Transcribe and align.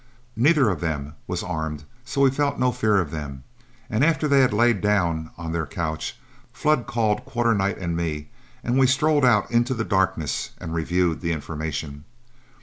Neither 0.35 0.71
of 0.71 0.79
them 0.81 1.13
was 1.27 1.43
armed, 1.43 1.83
so 2.03 2.21
we 2.21 2.31
felt 2.31 2.57
no 2.57 2.71
fear 2.71 2.99
of 2.99 3.11
them, 3.11 3.43
and 3.87 4.03
after 4.03 4.27
they 4.27 4.39
had 4.39 4.51
lain 4.51 4.81
down 4.81 5.29
on 5.37 5.51
their 5.51 5.67
couch, 5.67 6.17
Flood 6.51 6.87
called 6.87 7.23
Quarternight 7.23 7.77
and 7.77 7.95
me, 7.95 8.31
and 8.63 8.79
we 8.79 8.87
strolled 8.87 9.23
out 9.23 9.51
into 9.51 9.75
the 9.75 9.85
darkness 9.85 10.53
and 10.57 10.73
reviewed 10.73 11.21
the 11.21 11.31
information. 11.31 12.05